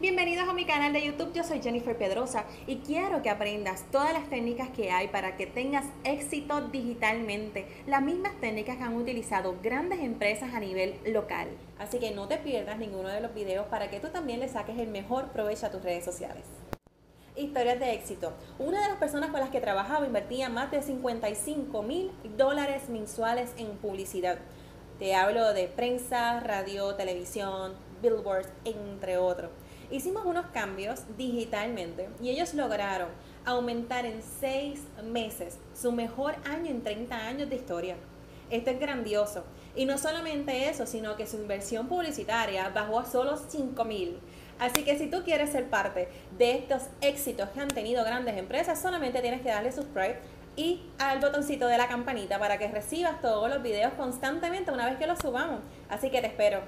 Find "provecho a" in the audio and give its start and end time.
15.32-15.72